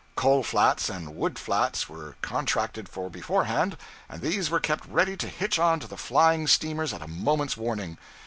[0.15, 3.77] Coal flats and wood flats were contracted for beforehand,
[4.09, 7.55] and these were kept ready to hitch on to the flying steamers at a moment's
[7.55, 7.99] warning.